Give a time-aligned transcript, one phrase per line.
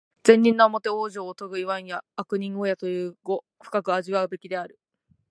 [0.23, 4.79] 善人なおもて往生をとぐ、いわんや悪人をやという語、深く味わうべきである。